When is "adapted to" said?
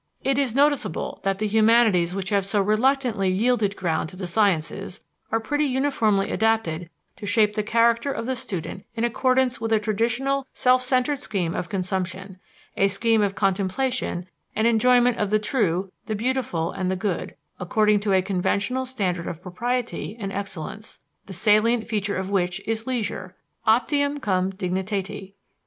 6.31-7.27